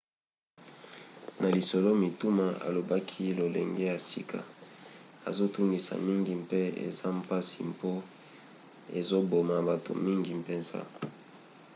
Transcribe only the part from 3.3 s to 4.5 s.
lolenge ya sika